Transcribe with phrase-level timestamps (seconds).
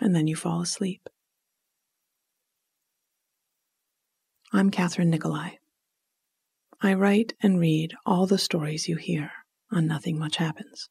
[0.00, 1.08] and then you fall asleep.
[4.52, 5.58] I'm Catherine Nicolai.
[6.82, 9.30] I write and read all the stories you hear
[9.70, 10.88] on Nothing Much Happens.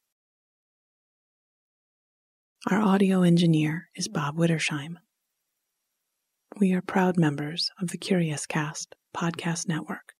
[2.70, 4.96] Our audio engineer is Bob Wittersheim.
[6.58, 10.14] We are proud members of the Curious Cast podcast network.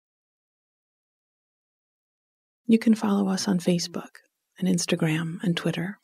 [2.66, 4.20] You can follow us on Facebook
[4.58, 5.98] and Instagram and Twitter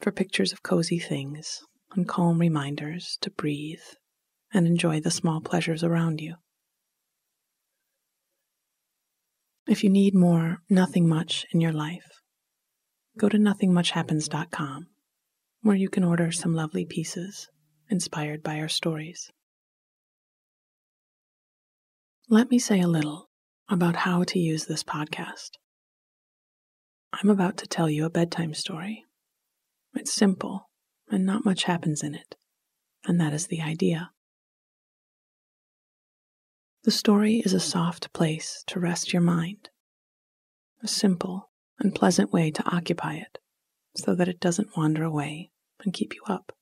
[0.00, 1.62] for pictures of cozy things
[1.94, 3.82] and calm reminders to breathe
[4.52, 6.36] and enjoy the small pleasures around you.
[9.66, 12.20] If you need more nothing much in your life,
[13.16, 14.88] go to nothingmuchhappens.com
[15.62, 17.48] where you can order some lovely pieces
[17.88, 19.30] inspired by our stories.
[22.28, 23.28] Let me say a little
[23.68, 25.50] about how to use this podcast.
[27.12, 29.04] I'm about to tell you a bedtime story.
[29.94, 30.68] It's simple
[31.12, 32.34] and not much happens in it,
[33.04, 34.10] and that is the idea.
[36.84, 39.68] The story is a soft place to rest your mind,
[40.82, 43.38] a simple and pleasant way to occupy it
[43.94, 45.50] so that it doesn't wander away
[45.84, 46.52] and keep you up.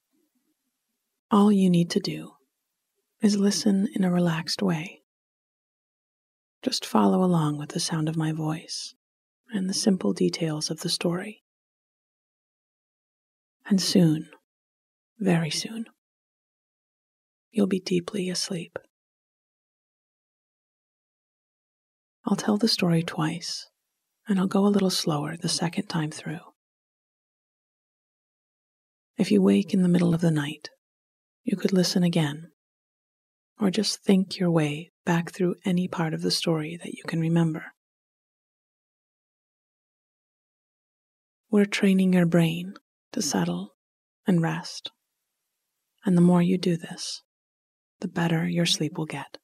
[1.30, 2.32] All you need to do
[3.22, 5.02] is listen in a relaxed way.
[6.62, 8.94] Just follow along with the sound of my voice
[9.52, 11.42] and the simple details of the story.
[13.66, 14.28] And soon,
[15.20, 15.84] very soon,
[17.52, 18.78] you'll be deeply asleep.
[22.26, 23.66] I'll tell the story twice,
[24.26, 26.40] and I'll go a little slower the second time through.
[29.18, 30.70] If you wake in the middle of the night,
[31.44, 32.52] you could listen again,
[33.60, 37.20] or just think your way back through any part of the story that you can
[37.20, 37.64] remember.
[41.50, 42.74] We're training your brain
[43.12, 43.74] to settle
[44.26, 44.92] and rest.
[46.04, 47.22] And the more you do this,
[48.00, 49.38] the better your sleep will get.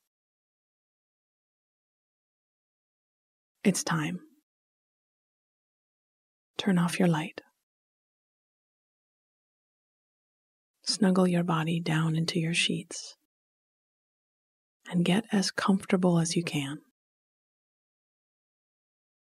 [3.62, 4.21] It's time.
[6.56, 7.41] Turn off your light.
[10.84, 13.17] Snuggle your body down into your sheets
[14.88, 16.78] and get as comfortable as you can.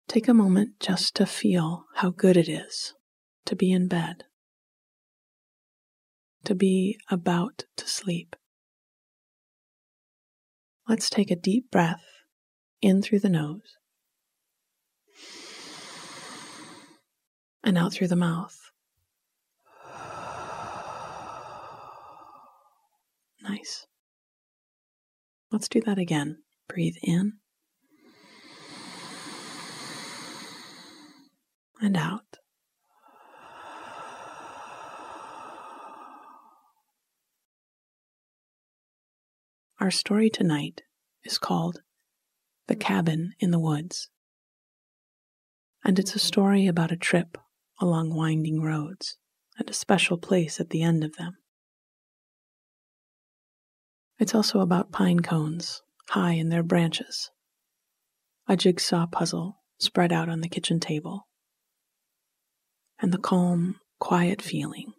[0.09, 2.95] Take a moment just to feel how good it is
[3.47, 4.25] to be in bed,
[6.45, 8.37] to be about to sleep.
[10.89, 12.05] Let's take a deep breath
[12.83, 13.79] in through the nose
[17.63, 18.59] and out through the mouth.
[23.43, 23.87] Nice.
[25.51, 26.39] Let's do that again.
[26.69, 27.35] Breathe in
[31.81, 32.39] and out.
[39.85, 40.81] Our story tonight
[41.25, 41.83] is called
[42.69, 44.09] The Cabin in the Woods.
[45.85, 47.37] And it's a story about a trip
[47.79, 49.19] along winding roads
[49.59, 51.37] and a special place at the end of them.
[54.19, 57.31] It's also about pine cones high in their branches,
[58.49, 61.29] a jigsaw puzzle spread out on the kitchen table,
[62.99, 64.95] and the calm, quiet feeling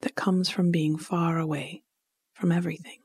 [0.00, 1.84] that comes from being far away
[2.32, 2.98] from everything.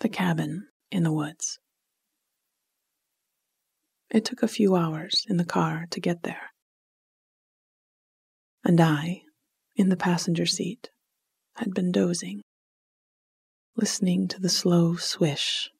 [0.00, 1.58] The cabin in the woods.
[4.10, 6.52] It took a few hours in the car to get there.
[8.64, 9.22] And I,
[9.76, 10.90] in the passenger seat,
[11.56, 12.42] had been dozing,
[13.76, 15.70] listening to the slow swish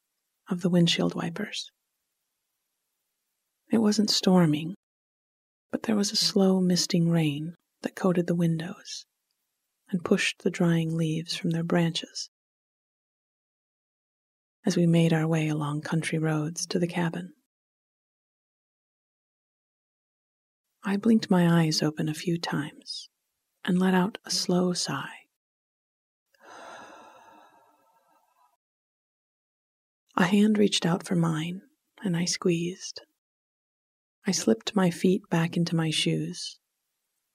[0.51, 1.71] of the windshield wipers.
[3.71, 4.75] It wasn't storming,
[5.71, 9.05] but there was a slow misting rain that coated the windows
[9.91, 12.31] and pushed the drying leaves from their branches
[14.69, 17.33] as we made our way along country roads to the cabin.
[20.85, 23.09] I blinked my eyes open a few times
[23.65, 25.21] and let out a slow sigh.
[30.19, 31.63] A hand reached out for mine,
[32.05, 33.01] and I squeezed.
[34.27, 36.59] I slipped my feet back into my shoes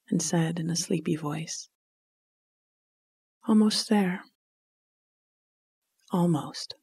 [0.07, 1.67] and said in a sleepy voice,
[3.47, 4.21] Almost there.
[6.11, 6.75] Almost.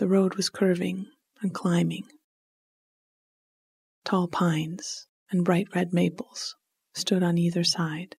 [0.00, 1.08] The road was curving
[1.42, 2.08] and climbing.
[4.02, 6.56] Tall pines and bright red maples
[6.94, 8.16] stood on either side,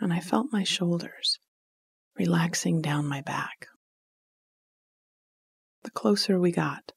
[0.00, 1.38] and I felt my shoulders
[2.16, 3.68] relaxing down my back.
[5.84, 6.90] The closer we got,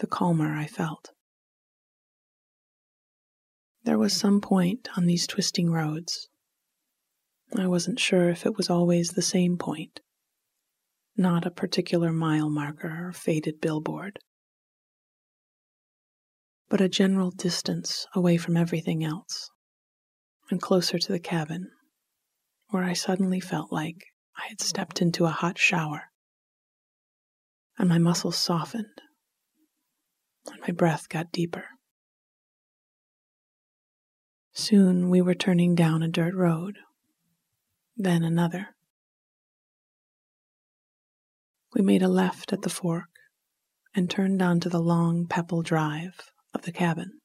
[0.00, 1.12] the calmer I felt.
[3.84, 6.28] There was some point on these twisting roads.
[7.56, 10.02] I wasn't sure if it was always the same point,
[11.16, 14.18] not a particular mile marker or faded billboard,
[16.68, 19.50] but a general distance away from everything else
[20.50, 21.70] and closer to the cabin
[22.68, 24.06] where I suddenly felt like
[24.36, 26.04] I had stepped into a hot shower,
[27.78, 29.02] and my muscles softened,
[30.50, 31.66] and my breath got deeper.
[34.54, 36.78] Soon we were turning down a dirt road,
[37.96, 38.74] then another.
[41.74, 43.08] We made a left at the fork
[43.94, 47.20] and turned onto the long pebble drive of the cabin.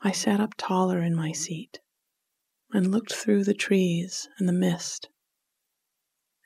[0.00, 1.80] I sat up taller in my seat
[2.72, 5.08] and looked through the trees and the mist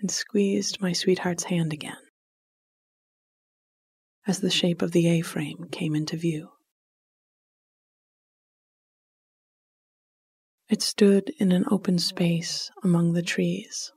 [0.00, 1.96] and squeezed my sweetheart's hand again
[4.26, 6.48] as the shape of the A frame came into view.
[10.68, 13.92] It stood in an open space among the trees,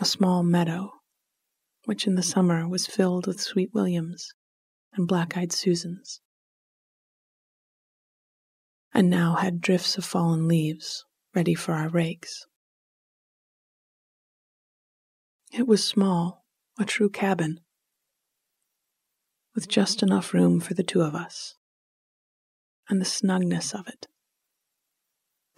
[0.00, 0.90] a small meadow,
[1.84, 4.32] which in the summer was filled with sweet williams
[4.94, 6.20] and black eyed Susans
[8.98, 11.04] and now had drifts of fallen leaves
[11.34, 12.46] ready for our rakes.
[15.52, 16.44] It was small,
[16.78, 17.60] a true cabin,
[19.54, 21.54] with just enough room for the two of us,
[22.88, 24.06] and the snugness of it,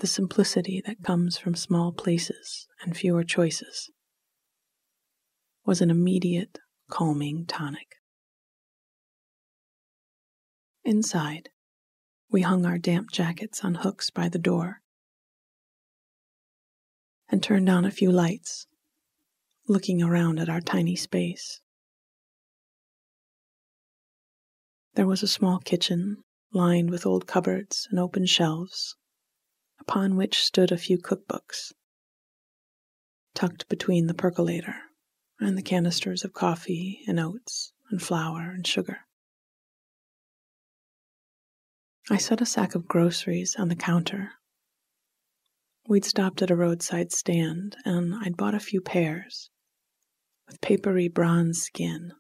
[0.01, 3.91] the simplicity that comes from small places and fewer choices,
[5.65, 6.59] was an immediate
[6.91, 7.97] calming tonic.
[10.85, 11.51] Inside,
[12.31, 14.81] we hung our damp jackets on hooks by the door
[17.29, 18.67] and turned on a few lights,
[19.69, 21.61] looking around at our tiny space.
[24.95, 28.97] There was a small kitchen lined with old cupboards and open shelves,
[29.79, 31.73] upon which stood a few cookbooks,
[33.35, 34.90] tucked between the percolator
[35.41, 38.99] and the canisters of coffee and oats and flour and sugar.
[42.11, 44.33] I set a sack of groceries on the counter.
[45.87, 49.51] We'd stopped at a roadside stand, and I'd bought a few pears
[50.47, 52.13] with papery bronze skin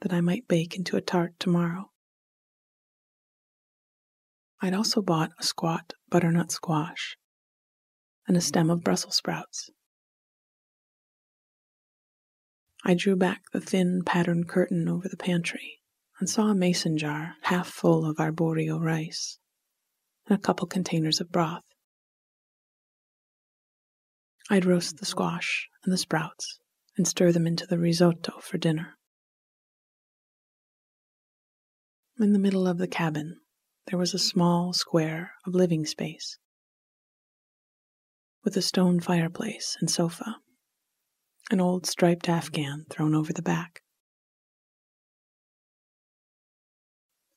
[0.00, 1.90] that I might bake into a tart tomorrow.
[4.60, 7.16] I'd also bought a squat butternut squash
[8.26, 9.70] and a stem of Brussels sprouts.
[12.84, 15.80] I drew back the thin patterned curtain over the pantry
[16.18, 19.38] and saw a mason jar half full of arborio rice
[20.26, 21.64] and a couple containers of broth.
[24.50, 26.60] I'd roast the squash and the sprouts
[26.96, 28.96] and stir them into the risotto for dinner.
[32.18, 33.40] In the middle of the cabin,
[33.86, 36.38] there was a small square of living space
[38.44, 40.36] with a stone fireplace and sofa,
[41.50, 43.80] an old striped afghan thrown over the back.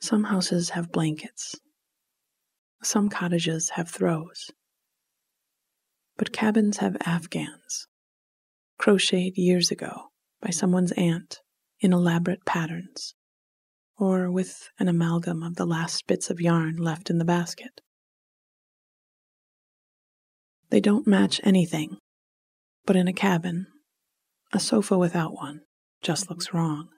[0.01, 1.55] Some houses have blankets.
[2.83, 4.49] Some cottages have throws.
[6.17, 7.87] But cabins have afghans,
[8.77, 10.09] crocheted years ago
[10.41, 11.39] by someone's aunt
[11.79, 13.13] in elaborate patterns,
[13.97, 17.81] or with an amalgam of the last bits of yarn left in the basket.
[20.71, 21.97] They don't match anything,
[22.85, 23.67] but in a cabin,
[24.53, 25.61] a sofa without one
[26.01, 26.89] just looks wrong.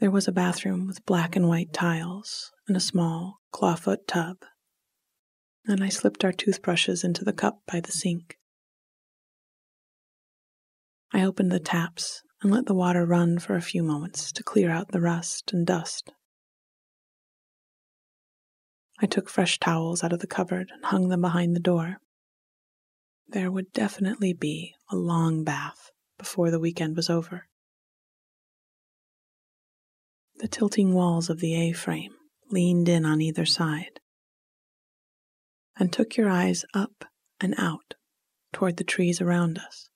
[0.00, 4.38] There was a bathroom with black and white tiles and a small clawfoot tub,
[5.66, 8.36] and I slipped our toothbrushes into the cup by the sink.
[11.12, 14.70] I opened the taps and let the water run for a few moments to clear
[14.70, 16.12] out the rust and dust.
[19.00, 21.98] I took fresh towels out of the cupboard and hung them behind the door.
[23.28, 27.48] There would definitely be a long bath before the weekend was over.
[30.36, 32.14] The tilting walls of the A frame
[32.50, 34.00] leaned in on either side
[35.76, 37.04] and took your eyes up
[37.40, 37.94] and out
[38.52, 39.88] toward the trees around us.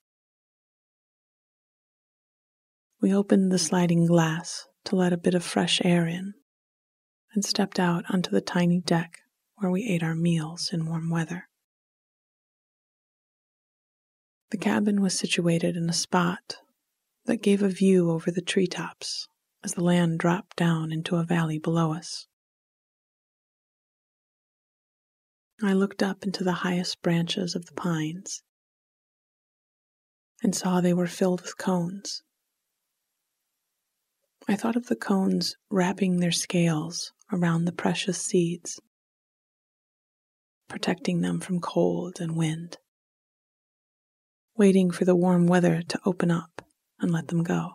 [3.00, 6.34] We opened the sliding glass to let a bit of fresh air in
[7.34, 9.18] and stepped out onto the tiny deck
[9.56, 11.48] where we ate our meals in warm weather.
[14.50, 16.56] The cabin was situated in a spot
[17.26, 19.28] that gave a view over the treetops
[19.62, 22.26] as the land dropped down into a valley below us.
[25.62, 28.42] I looked up into the highest branches of the pines
[30.42, 32.22] and saw they were filled with cones.
[34.48, 38.80] I thought of the cones wrapping their scales around the precious seeds,
[40.68, 42.78] protecting them from cold and wind,
[44.58, 46.62] waiting for the warm weather to open up
[47.00, 47.70] and let them go.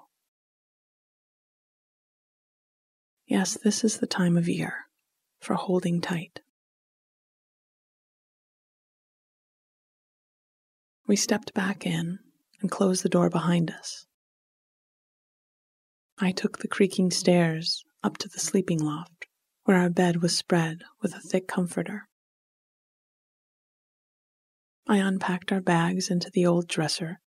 [3.26, 4.74] Yes, this is the time of year
[5.40, 6.42] for holding tight.
[11.08, 12.20] We stepped back in
[12.62, 14.06] and closed the door behind us.
[16.20, 19.28] I took the creaking stairs up to the sleeping loft
[19.64, 22.08] where our bed was spread with a thick comforter.
[24.88, 27.20] I unpacked our bags into the old dresser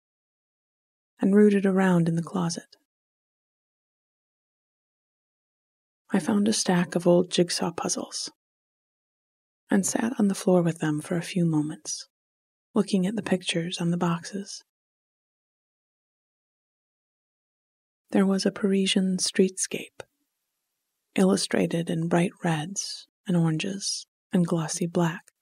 [1.20, 2.76] and rooted around in the closet.
[6.12, 8.30] I found a stack of old jigsaw puzzles
[9.70, 12.06] and sat on the floor with them for a few moments,
[12.74, 14.62] looking at the pictures on the boxes.
[18.10, 20.02] There was a Parisian streetscape
[21.16, 25.33] illustrated in bright reds and oranges and glossy black.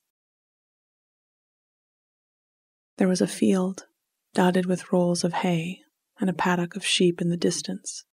[2.99, 3.87] There was a field
[4.35, 5.81] dotted with rolls of hay
[6.21, 8.05] and a paddock of sheep in the distance,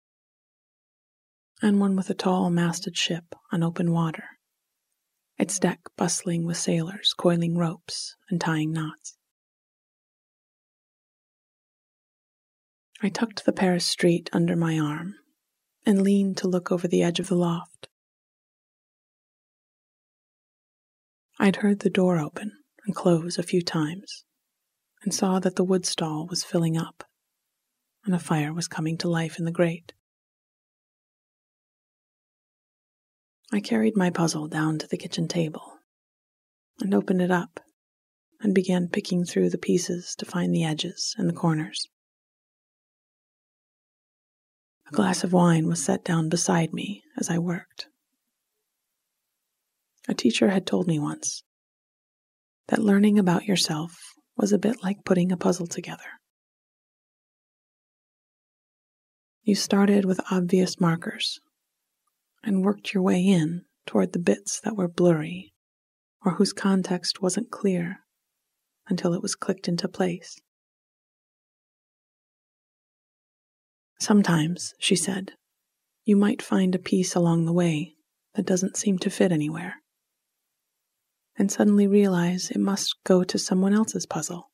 [1.62, 4.24] and one with a tall masted ship on open water,
[5.38, 9.16] its deck bustling with sailors coiling ropes and tying knots.
[13.02, 15.14] I tucked the Paris street under my arm
[15.86, 17.88] and leaned to look over the edge of the loft.
[21.38, 22.52] I'd heard the door open
[22.84, 24.24] and close a few times
[25.02, 27.04] and saw that the wood stall was filling up
[28.04, 29.92] and a fire was coming to life in the grate.
[33.52, 35.78] I carried my puzzle down to the kitchen table
[36.80, 37.60] and opened it up
[38.40, 41.88] and began picking through the pieces to find the edges and the corners.
[44.88, 47.88] A glass of wine was set down beside me as I worked.
[50.08, 51.42] A teacher had told me once
[52.68, 54.09] that learning about yourself
[54.40, 56.18] was a bit like putting a puzzle together.
[59.42, 61.40] You started with obvious markers
[62.42, 65.52] and worked your way in toward the bits that were blurry
[66.24, 67.98] or whose context wasn't clear
[68.88, 70.38] until it was clicked into place.
[73.98, 75.32] Sometimes, she said,
[76.04, 77.94] you might find a piece along the way
[78.34, 79.74] that doesn't seem to fit anywhere,
[81.40, 84.50] and suddenly realize it must go to someone else's puzzle.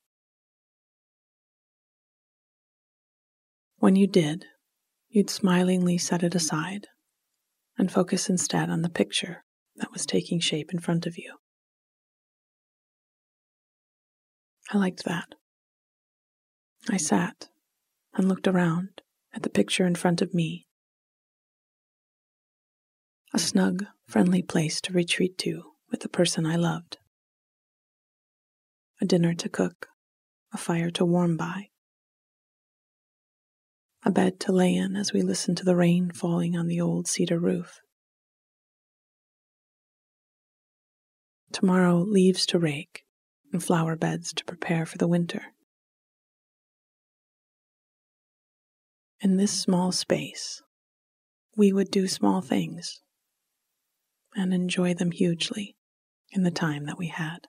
[3.79, 4.45] When you did,
[5.09, 6.87] you'd smilingly set it aside
[7.77, 9.43] and focus instead on the picture
[9.75, 11.35] that was taking shape in front of you.
[14.73, 15.35] I liked that.
[16.89, 17.49] I sat
[18.15, 19.03] and looked around
[19.35, 20.69] at the picture in front of me.
[23.35, 26.99] A snug, friendly place to retreat to with the person I loved.
[29.01, 29.89] A dinner to cook,
[30.53, 31.69] a fire to warm by.
[34.05, 37.09] A bed to lay in as we listened to the rain falling on the old
[37.09, 37.81] cedar roof.
[41.51, 43.05] Tomorrow, leaves to rake
[43.51, 45.45] and flower beds to prepare for the winter.
[49.23, 50.61] In this small space,
[51.57, 53.01] we would do small things
[54.35, 55.76] and enjoy them hugely
[56.31, 57.47] in the time that we had.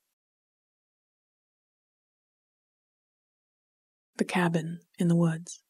[4.17, 5.61] The cabin in the woods.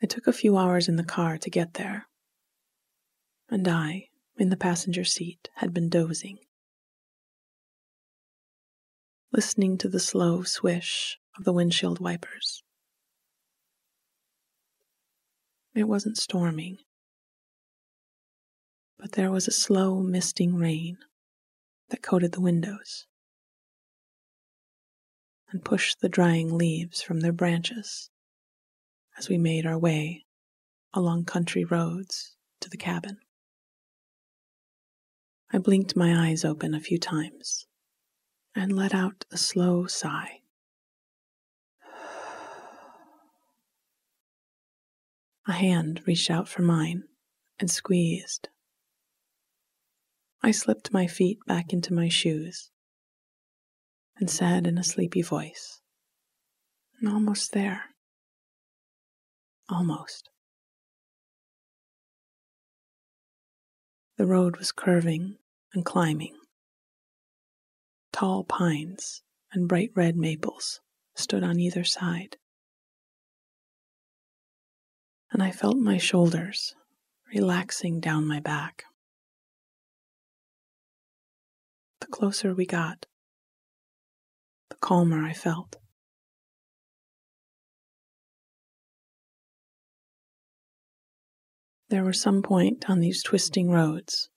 [0.00, 2.06] It took a few hours in the car to get there,
[3.48, 6.38] and I, in the passenger seat, had been dozing,
[9.32, 12.62] listening to the slow swish of the windshield wipers.
[15.74, 16.78] It wasn't storming,
[18.98, 20.98] but there was a slow misting rain
[21.90, 23.06] that coated the windows
[25.50, 28.10] and pushed the drying leaves from their branches
[29.18, 30.24] as we made our way
[30.92, 33.18] along country roads to the cabin.
[35.52, 37.66] I blinked my eyes open a few times
[38.54, 40.40] and let out a slow sigh.
[45.48, 47.04] A hand reached out for mine
[47.60, 48.48] and squeezed.
[50.46, 52.70] I slipped my feet back into my shoes
[54.16, 55.80] and said in a sleepy voice,
[57.04, 57.86] Almost there.
[59.68, 60.30] Almost.
[64.18, 65.38] The road was curving
[65.74, 66.36] and climbing.
[68.12, 70.80] Tall pines and bright red maples
[71.16, 72.36] stood on either side.
[75.32, 76.76] And I felt my shoulders
[77.34, 78.84] relaxing down my back.
[82.06, 83.06] The closer we got,
[84.70, 85.74] the calmer I felt.
[91.88, 94.28] There was some point on these twisting roads.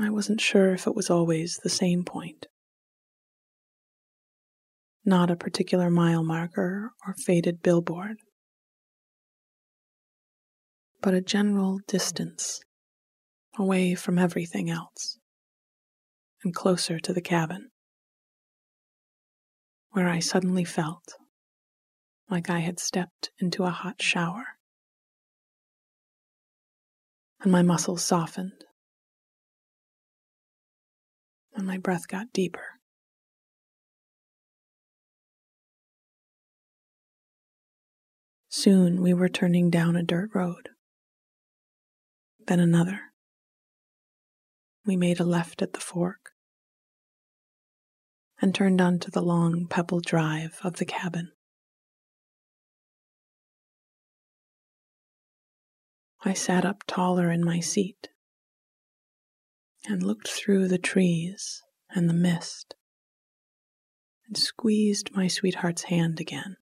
[0.00, 2.46] I wasn't sure if it was always the same point.
[5.04, 8.16] Not a particular mile marker or faded billboard,
[11.00, 12.58] but a general distance
[13.56, 15.18] away from everything else
[16.46, 17.70] and closer to the cabin,
[19.90, 21.14] where I suddenly felt
[22.30, 24.44] like I had stepped into a hot shower
[27.42, 28.64] and my muscles softened,
[31.52, 32.78] and my breath got deeper.
[38.48, 40.68] Soon we were turning down a dirt road,
[42.46, 43.00] then another.
[44.84, 46.35] We made a left at the fork
[48.40, 51.32] and turned onto the long pebble drive of the cabin.
[56.24, 58.08] I sat up taller in my seat
[59.86, 62.74] and looked through the trees and the mist
[64.26, 66.56] and squeezed my sweetheart's hand again.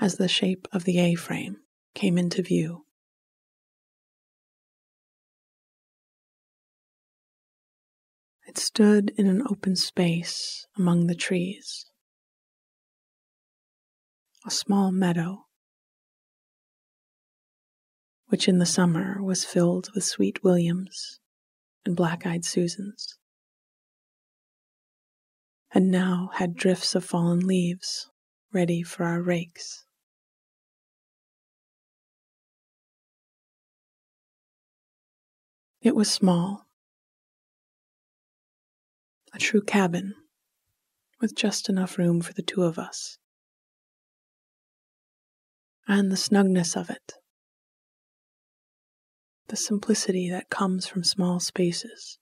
[0.00, 1.58] As the shape of the A frame
[1.94, 2.86] came into view,
[8.52, 11.86] it stood in an open space among the trees,
[14.44, 15.46] a small meadow
[18.26, 21.18] which in the summer was filled with sweet Williams
[21.86, 23.16] and black eyed Susans,
[25.72, 28.10] and now had drifts of fallen leaves
[28.52, 29.86] ready for our rakes.
[35.80, 36.66] It was small,
[39.34, 40.14] a true cabin
[41.20, 43.18] with just enough room for the two of us.
[45.88, 47.14] And the snugness of it
[49.52, 52.18] the simplicity that comes from small spaces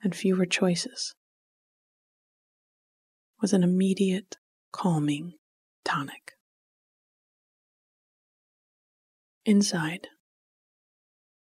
[0.00, 1.12] and fewer choices,
[3.40, 4.36] was an immediate
[4.70, 5.32] calming
[5.84, 6.34] tonic.
[9.44, 10.06] Inside,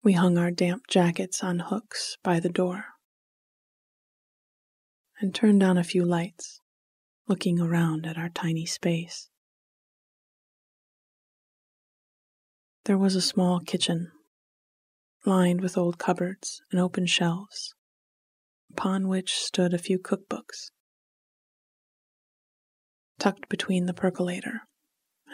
[0.05, 2.85] we hung our damp jackets on hooks by the door
[5.21, 6.61] and turned on a few lights,
[7.27, 9.29] looking around at our tiny space.
[12.85, 14.13] There was a small kitchen
[15.25, 17.75] lined with old cupboards and open shelves,
[18.71, 20.71] upon which stood a few cookbooks.
[23.19, 24.61] Tucked between the percolator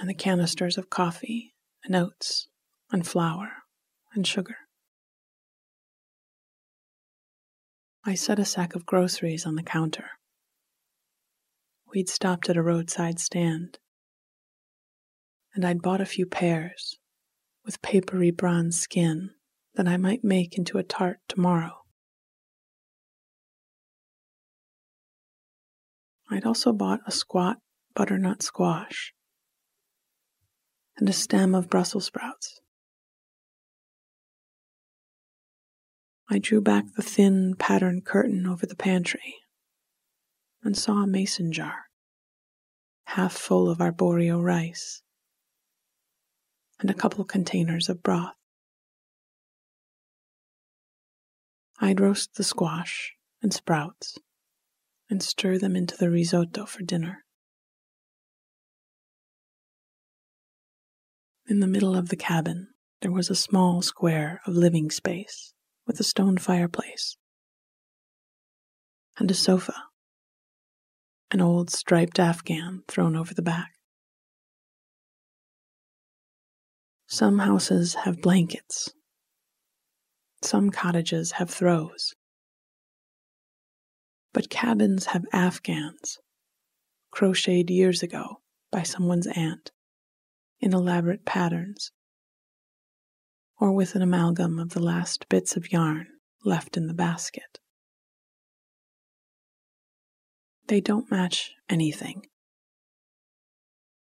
[0.00, 2.48] and the canisters of coffee and oats
[2.90, 3.50] and flour
[4.14, 4.56] and sugar.
[8.04, 10.10] I set a sack of groceries on the counter.
[11.94, 13.78] We'd stopped at a roadside stand,
[15.54, 16.98] and I'd bought a few pears
[17.64, 19.30] with papery bronze skin
[19.74, 21.82] that I might make into a tart tomorrow.
[26.28, 27.58] I'd also bought a squat
[27.94, 29.12] butternut squash
[30.96, 32.61] and a stem of Brussels sprouts.
[36.32, 39.34] I drew back the thin patterned curtain over the pantry
[40.62, 41.90] and saw a mason jar,
[43.04, 45.02] half full of arborio rice,
[46.80, 48.32] and a couple containers of broth.
[51.78, 54.16] I'd roast the squash and sprouts
[55.10, 57.26] and stir them into the risotto for dinner.
[61.46, 62.68] In the middle of the cabin,
[63.02, 65.51] there was a small square of living space
[65.86, 67.16] with a stone fireplace
[69.18, 69.74] and a sofa,
[71.30, 73.72] an old striped afghan thrown over the back.
[77.06, 78.88] Some houses have blankets.
[80.42, 82.14] Some cottages have throws.
[84.32, 86.18] But cabins have afghans,
[87.10, 88.40] crocheted years ago
[88.70, 89.72] by someone's aunt
[90.58, 91.92] in elaborate patterns,
[93.62, 96.08] or with an amalgam of the last bits of yarn
[96.44, 97.60] left in the basket.
[100.66, 102.26] They don't match anything.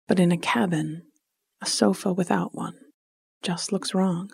[0.09, 1.03] But in a cabin,
[1.61, 2.79] a sofa without one
[3.43, 4.31] just looks wrong.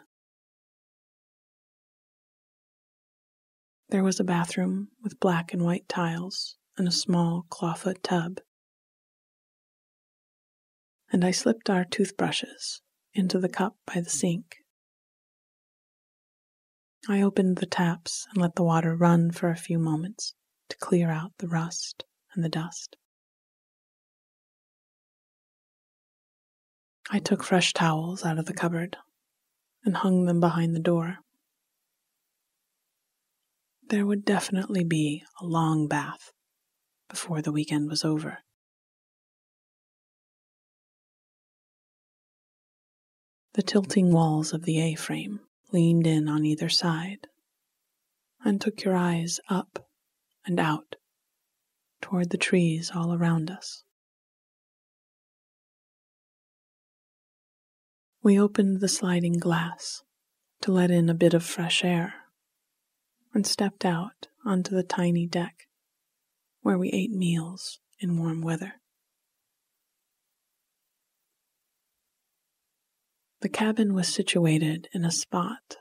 [3.89, 8.39] There was a bathroom with black and white tiles and a small clawfoot tub.
[11.11, 12.81] And I slipped our toothbrushes
[13.13, 14.59] into the cup by the sink.
[17.09, 20.35] I opened the taps and let the water run for a few moments
[20.69, 22.97] to clear out the rust and the dust.
[27.09, 28.97] I took fresh towels out of the cupboard
[29.85, 31.19] and hung them behind the door.
[33.89, 36.33] There would definitely be a long bath
[37.09, 38.39] before the weekend was over.
[43.55, 45.46] The tilting walls of the A frame
[45.77, 47.27] leaned in on either side
[48.43, 49.87] and took your eyes up
[50.47, 50.97] and out
[52.01, 53.85] toward the trees all around us.
[58.23, 60.03] We opened the sliding glass
[60.63, 62.15] to let in a bit of fresh air
[63.35, 65.69] and stepped out onto the tiny deck
[66.63, 68.81] where we ate meals in warm weather.
[73.41, 75.77] The cabin was situated in a spot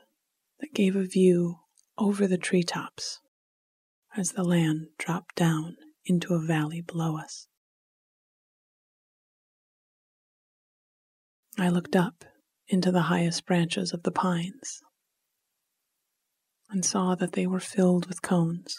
[0.60, 1.56] that gave a view
[1.98, 3.20] over the treetops
[4.16, 7.48] as the land dropped down into a valley below us.
[11.58, 12.24] I looked up
[12.68, 14.82] into the highest branches of the pines
[16.68, 18.76] and saw that they were filled with cones.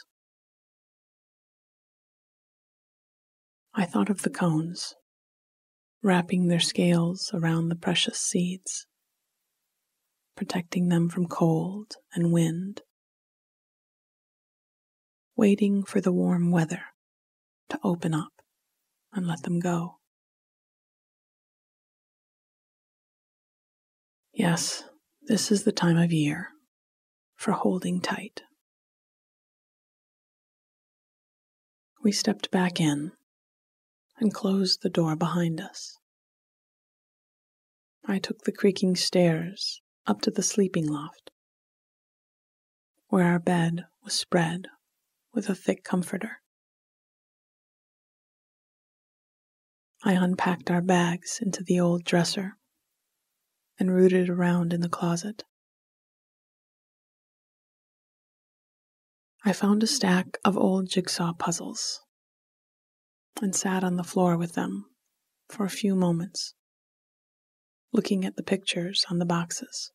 [3.74, 4.96] I thought of the cones,
[6.04, 8.86] wrapping their scales around the precious seeds,
[10.36, 12.82] protecting them from cold and wind,
[15.36, 16.84] waiting for the warm weather
[17.70, 18.42] to open up
[19.14, 19.98] and let them go.
[24.34, 24.84] Yes,
[25.24, 26.50] this is the time of year
[27.36, 28.44] for holding tight.
[32.04, 33.14] We stepped back in
[34.20, 35.98] and closed the door behind us.
[38.06, 41.32] I took the creaking stairs up to the sleeping loft,
[43.10, 44.68] where our bed was spread
[45.34, 46.42] with a thick comforter.
[50.04, 52.58] I unpacked our bags into the old dresser
[53.80, 55.44] and rooted around in the closet.
[59.44, 62.02] I found a stack of old jigsaw puzzles
[63.42, 64.86] and sat on the floor with them
[65.50, 66.54] for a few moments,
[67.92, 69.92] looking at the pictures on the boxes.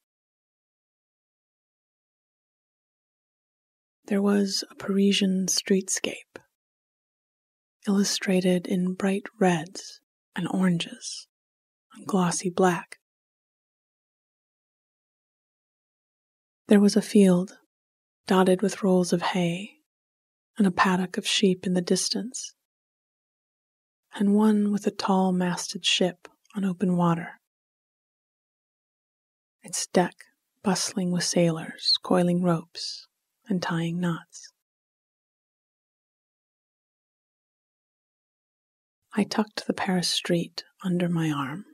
[4.07, 6.39] There was a Parisian streetscape,
[7.87, 10.01] illustrated in bright reds
[10.35, 11.29] and oranges
[11.95, 12.99] and glossy black.
[16.69, 17.59] There was a field
[18.27, 19.79] dotted with rolls of hay
[20.59, 22.55] and a paddock of sheep in the distance,
[24.15, 27.41] and one with a tall masted ship on open water.
[29.63, 30.15] Its deck
[30.63, 33.07] bustling with sailors coiling ropes
[33.49, 34.53] and tying knots.
[39.15, 41.67] I tucked the Paris street under my arm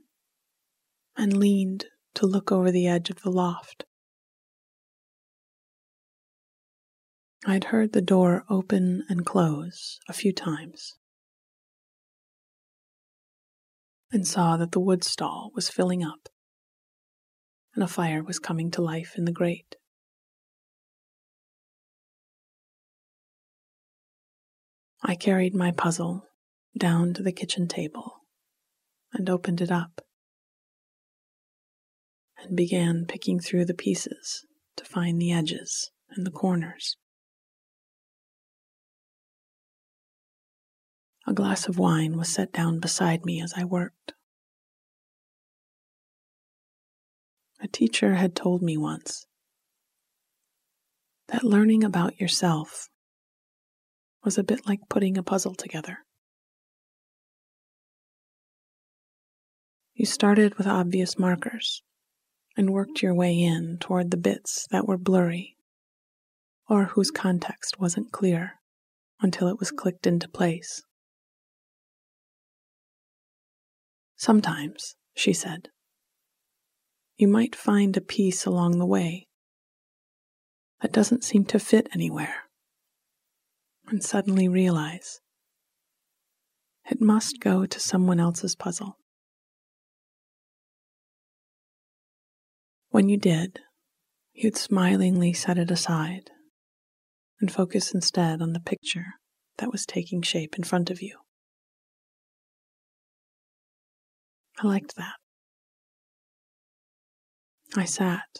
[1.17, 3.85] and leaned to look over the edge of the loft.
[7.47, 10.98] I'd heard the door open and close a few times.
[14.11, 16.29] And saw that the wood stall was filling up
[17.75, 19.77] and a fire was coming to life in the grate.
[25.03, 26.25] I carried my puzzle
[26.77, 28.15] down to the kitchen table
[29.13, 30.01] and opened it up
[32.43, 34.45] and began picking through the pieces
[34.77, 36.97] to find the edges and the corners.
[41.29, 44.15] A glass of wine was set down beside me as I worked.
[47.61, 49.27] A teacher had told me once
[51.27, 52.89] that learning about yourself
[54.25, 55.99] was a bit like putting a puzzle together.
[59.93, 61.83] You started with obvious markers
[62.57, 65.59] and worked your way in toward the bits that were blurry
[66.71, 68.53] or whose context wasn't clear
[69.21, 70.81] until it was clicked into place.
[74.19, 75.69] Sometimes, she said,
[77.17, 79.29] you might find a piece along the way
[80.83, 82.35] that doesn't seem to fit anywhere,
[83.87, 85.21] and suddenly realize
[86.91, 88.97] it must go to someone else's puzzle.
[92.91, 93.61] When you did,
[94.33, 96.31] you'd smilingly set it aside
[97.41, 99.15] and focus instead on the picture
[99.59, 101.19] that was taking shape in front of you.
[104.61, 105.15] I liked that.
[107.77, 108.39] I sat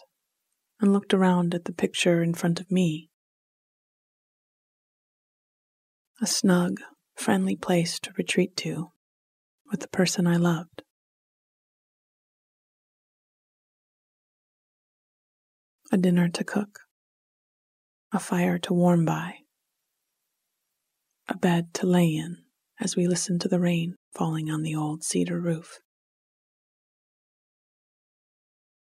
[0.81, 3.09] and looked around at the picture in front of me.
[6.21, 6.81] A snug,
[7.15, 8.91] friendly place to retreat to
[9.71, 10.83] with the person I loved.
[15.91, 16.79] A dinner to cook,
[18.11, 19.35] a fire to warm by,
[21.27, 22.37] a bed to lay in
[22.79, 25.79] as we listened to the rain falling on the old cedar roof.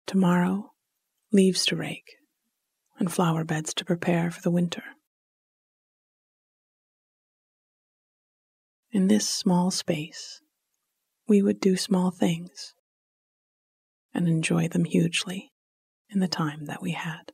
[0.07, 0.73] Tomorrow,
[1.33, 2.17] leaves to rake
[2.99, 4.83] and flower beds to prepare for the winter.
[8.91, 10.41] In this small space,
[11.27, 12.75] we would do small things
[14.13, 15.51] and enjoy them hugely
[16.11, 17.33] in the time that we had.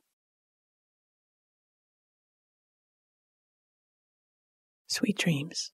[4.87, 5.71] Sweet dreams.